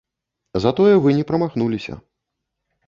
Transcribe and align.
Затое 0.63 0.93
вы 1.03 1.13
не 1.19 1.27
прамахнуліся. 1.31 1.93